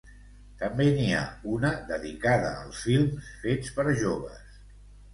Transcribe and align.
També 0.61 0.87
n’hi 0.95 1.05
ha 1.17 1.19
una 1.59 1.71
dedicada 1.91 2.51
als 2.65 2.83
films 2.89 3.31
fets 3.47 3.79
per 3.79 3.91
joves. 4.05 4.47